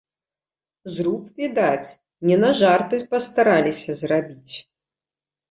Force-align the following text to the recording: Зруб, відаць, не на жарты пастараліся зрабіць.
Зруб, 0.93 1.21
відаць, 1.41 1.89
не 2.31 2.39
на 2.45 2.49
жарты 2.61 2.95
пастараліся 3.13 3.91
зрабіць. 4.03 4.53